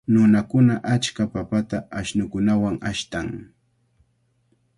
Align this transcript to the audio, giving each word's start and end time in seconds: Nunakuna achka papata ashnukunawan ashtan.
Nunakuna 0.13 0.75
achka 0.93 1.23
papata 1.33 1.77
ashnukunawan 1.99 2.77
ashtan. 2.91 3.29